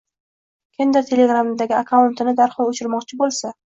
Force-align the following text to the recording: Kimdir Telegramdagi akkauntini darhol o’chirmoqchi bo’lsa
Kimdir 0.77 1.05
Telegramdagi 1.11 1.79
akkauntini 1.83 2.37
darhol 2.43 2.77
o’chirmoqchi 2.77 3.27
bo’lsa 3.27 3.59